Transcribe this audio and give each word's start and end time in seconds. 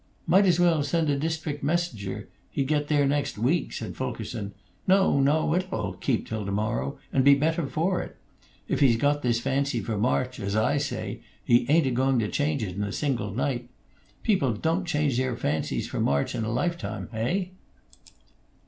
"Might 0.25 0.47
as 0.47 0.59
well 0.59 0.81
send 0.81 1.11
a 1.11 1.15
district 1.15 1.61
messenger; 1.61 2.27
he'd 2.49 2.63
get 2.67 2.87
there 2.87 3.05
next 3.05 3.37
week," 3.37 3.71
said 3.71 3.95
Fulkerson. 3.95 4.51
"No, 4.87 5.19
no! 5.19 5.53
It'll 5.53 5.75
all 5.79 5.93
keep 5.93 6.25
till 6.27 6.43
to 6.43 6.51
morrow, 6.51 6.97
and 7.13 7.23
be 7.23 7.35
the 7.35 7.39
better 7.39 7.67
for 7.67 8.01
it. 8.01 8.17
If 8.67 8.79
he's 8.79 8.97
got 8.97 9.21
this 9.21 9.39
fancy 9.39 9.79
for 9.79 9.99
March, 9.99 10.39
as 10.39 10.55
I 10.55 10.77
say, 10.77 11.19
he 11.45 11.69
ain't 11.69 11.85
agoing 11.85 12.17
to 12.17 12.29
change 12.29 12.63
it 12.63 12.75
in 12.75 12.83
a 12.83 12.91
single 12.91 13.29
night. 13.29 13.69
People 14.23 14.53
don't 14.53 14.85
change 14.87 15.17
their 15.17 15.35
fancies 15.37 15.87
for 15.87 15.99
March 15.99 16.33
in 16.33 16.45
a 16.45 16.51
lifetime. 16.51 17.07
Heigh?" 17.11 17.51